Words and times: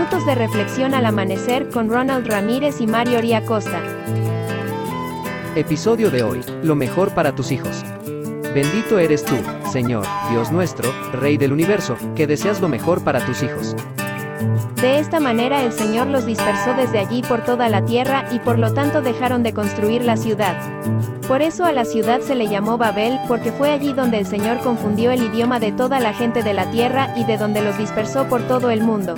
Minutos 0.00 0.24
de 0.24 0.34
reflexión 0.34 0.94
al 0.94 1.04
amanecer 1.04 1.68
con 1.68 1.90
Ronald 1.90 2.26
Ramírez 2.26 2.80
y 2.80 2.86
Mario 2.86 3.20
Costa. 3.44 3.82
Episodio 5.54 6.10
de 6.10 6.22
hoy, 6.22 6.40
lo 6.62 6.74
mejor 6.74 7.12
para 7.12 7.34
tus 7.34 7.52
hijos. 7.52 7.84
Bendito 8.54 8.98
eres 8.98 9.22
tú, 9.26 9.34
Señor, 9.70 10.06
Dios 10.30 10.50
nuestro, 10.50 10.90
Rey 11.12 11.36
del 11.36 11.52
universo, 11.52 11.98
que 12.16 12.26
deseas 12.26 12.62
lo 12.62 12.68
mejor 12.70 13.04
para 13.04 13.26
tus 13.26 13.42
hijos. 13.42 13.76
De 14.80 14.98
esta 14.98 15.20
manera 15.20 15.62
el 15.62 15.70
Señor 15.70 16.06
los 16.06 16.24
dispersó 16.24 16.72
desde 16.72 16.98
allí 16.98 17.20
por 17.20 17.44
toda 17.44 17.68
la 17.68 17.84
tierra 17.84 18.24
y 18.32 18.38
por 18.38 18.58
lo 18.58 18.72
tanto 18.72 19.02
dejaron 19.02 19.42
de 19.42 19.52
construir 19.52 20.02
la 20.02 20.16
ciudad. 20.16 20.56
Por 21.28 21.42
eso 21.42 21.66
a 21.66 21.72
la 21.72 21.84
ciudad 21.84 22.20
se 22.22 22.34
le 22.34 22.48
llamó 22.48 22.78
Babel, 22.78 23.20
porque 23.28 23.52
fue 23.52 23.70
allí 23.70 23.92
donde 23.92 24.20
el 24.20 24.26
Señor 24.26 24.60
confundió 24.60 25.10
el 25.10 25.22
idioma 25.24 25.60
de 25.60 25.72
toda 25.72 26.00
la 26.00 26.14
gente 26.14 26.42
de 26.42 26.54
la 26.54 26.70
tierra 26.70 27.12
y 27.18 27.24
de 27.24 27.36
donde 27.36 27.60
los 27.60 27.76
dispersó 27.76 28.24
por 28.30 28.40
todo 28.48 28.70
el 28.70 28.80
mundo. 28.80 29.14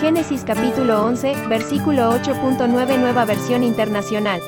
Génesis 0.00 0.44
capítulo 0.44 1.06
11, 1.06 1.48
versículo 1.48 2.12
8.9 2.12 2.98
Nueva 2.98 3.24
versión 3.24 3.62
internacional. 3.62 4.42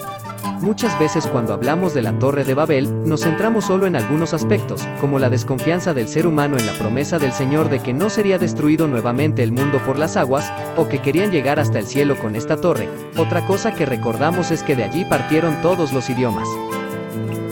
Muchas 0.61 0.99
veces 0.99 1.27
cuando 1.27 1.55
hablamos 1.55 1.95
de 1.95 2.03
la 2.03 2.19
Torre 2.19 2.45
de 2.45 2.53
Babel, 2.53 3.09
nos 3.09 3.23
centramos 3.23 3.65
solo 3.65 3.87
en 3.87 3.97
algunos 3.97 4.35
aspectos, 4.35 4.87
como 5.01 5.19
la 5.19 5.31
desconfianza 5.31 5.95
del 5.95 6.07
ser 6.07 6.27
humano 6.27 6.59
en 6.59 6.67
la 6.67 6.75
promesa 6.75 7.19
del 7.19 7.33
Señor 7.33 7.71
de 7.71 7.81
que 7.81 7.95
no 7.95 8.11
sería 8.11 8.39
destruido 8.39 8.89
nuevamente 8.89 9.43
el 9.43 9.53
mundo 9.53 9.79
por 9.87 9.99
las 9.99 10.19
aguas, 10.19 10.53
o 10.77 10.87
que 10.89 11.01
querían 11.01 11.31
llegar 11.31 11.59
hasta 11.59 11.79
el 11.79 11.87
cielo 11.87 12.19
con 12.19 12.37
esta 12.37 12.61
torre. 12.61 12.89
Otra 13.17 13.47
cosa 13.47 13.73
que 13.73 13.87
recordamos 13.87 14.51
es 14.51 14.63
que 14.63 14.77
de 14.77 14.85
allí 14.85 15.07
partieron 15.07 15.63
todos 15.63 15.95
los 15.95 16.11
idiomas. 16.11 16.49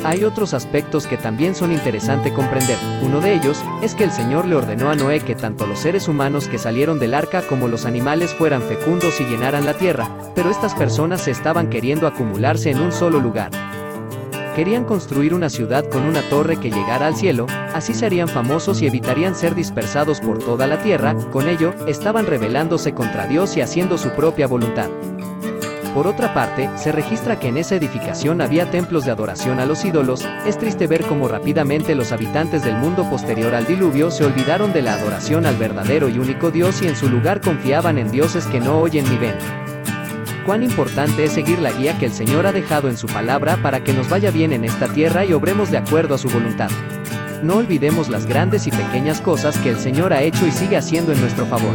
Hay 0.07 0.23
otros 0.23 0.55
aspectos 0.55 1.09
que 1.09 1.17
también 1.17 1.57
son 1.57 1.73
interesante 1.73 2.33
comprender. 2.33 2.79
Uno 3.03 3.21
de 3.21 3.35
ellos 3.35 3.61
es 3.83 3.97
que 3.97 4.05
el 4.05 4.13
Señor 4.13 4.47
le 4.47 4.55
ordenó 4.55 4.89
a 4.89 4.95
Noé 4.95 5.19
que 5.19 5.35
tanto 5.35 5.67
los 5.67 5.81
seres 5.81 6.07
humanos 6.07 6.47
que 6.47 6.59
salieron 6.59 7.01
del 7.01 7.13
arca 7.13 7.43
como 7.43 7.67
los 7.67 7.87
animales 7.87 8.33
fueran 8.33 8.63
fecundos 8.63 9.21
y 9.21 9.25
llenaran 9.25 9.67
la 9.67 9.75
tierra, 9.75 10.09
pero 10.37 10.49
estas 10.49 10.77
personas 10.77 11.23
se 11.23 11.33
estaban 11.33 11.71
queriendo 11.71 12.07
acumularse 12.07 12.71
en 12.71 12.79
un 12.79 12.93
solo 12.93 13.19
lugar. 13.19 13.51
Querían 14.55 14.85
construir 14.85 15.35
una 15.35 15.51
ciudad 15.51 15.85
con 15.91 16.05
una 16.05 16.23
torre 16.23 16.57
que 16.59 16.71
llegara 16.71 17.09
al 17.09 17.17
cielo, 17.17 17.49
así 17.75 17.93
serían 17.93 18.29
famosos 18.29 18.83
y 18.83 18.87
evitarían 18.87 19.35
ser 19.35 19.57
dispersados 19.57 20.21
por 20.21 20.39
toda 20.39 20.69
la 20.69 20.81
tierra, 20.85 21.17
con 21.33 21.49
ello, 21.49 21.75
estaban 21.89 22.27
rebelándose 22.27 22.95
contra 22.95 23.27
Dios 23.27 23.57
y 23.57 23.61
haciendo 23.61 23.99
su 23.99 24.11
propia 24.11 24.47
voluntad. 24.47 24.89
Por 25.97 26.09
otra 26.09 26.35
parte, 26.35 26.69
se 26.77 26.93
registra 26.93 27.41
que 27.41 27.49
en 27.49 27.57
esa 27.57 27.75
edificación 27.75 28.43
había 28.43 28.71
templos 28.71 29.07
de 29.07 29.13
adoración 29.13 29.61
a 29.61 29.65
los 29.65 29.83
ídolos, 29.83 30.29
es 30.45 30.59
triste 30.59 30.87
ver 30.87 31.03
cómo 31.07 31.27
rápidamente 31.27 31.95
los 31.95 32.13
habitantes 32.13 32.63
del 32.63 32.77
mundo 32.77 33.09
posterior 33.09 33.55
al 33.55 33.67
diluvio 33.67 34.11
se 34.11 34.27
olvidaron 34.27 34.75
de 34.75 34.83
la 34.83 34.93
adoración 34.93 35.47
al 35.47 35.57
verdadero 35.57 36.11
y 36.11 36.19
único 36.19 36.51
Dios 36.51 36.83
y 36.83 36.89
en 36.89 36.97
su 36.97 37.09
lugar 37.09 37.41
confiaban 37.41 37.97
en 37.97 38.11
dioses 38.11 38.45
que 38.45 38.61
no 38.61 38.79
oyen 38.79 39.09
ni 39.09 39.17
ven. 39.17 39.37
Cuán 40.45 40.63
importante 40.63 41.25
es 41.25 41.33
seguir 41.33 41.61
la 41.61 41.73
guía 41.73 41.97
que 41.99 42.05
el 42.05 42.13
Señor 42.13 42.47
ha 42.47 42.53
dejado 42.53 42.91
en 42.91 42.99
su 42.99 43.07
palabra 43.07 43.57
para 43.63 43.83
que 43.83 43.95
nos 43.95 44.11
vaya 44.11 44.31
bien 44.31 44.53
en 44.53 44.67
esta 44.67 44.89
tierra 44.89 45.25
y 45.25 45.33
obremos 45.33 45.71
de 45.71 45.79
acuerdo 45.79 46.17
a 46.17 46.19
su 46.19 46.29
voluntad. 46.29 46.69
No 47.43 47.57
olvidemos 47.57 48.11
las 48.11 48.27
grandes 48.27 48.67
y 48.67 48.71
pequeñas 48.71 49.23
cosas 49.23 49.57
que 49.61 49.71
el 49.71 49.79
Señor 49.79 50.13
ha 50.13 50.21
hecho 50.21 50.47
y 50.47 50.51
sigue 50.51 50.77
haciendo 50.77 51.13
en 51.13 51.23
nuestro 51.23 51.47
favor. 51.47 51.75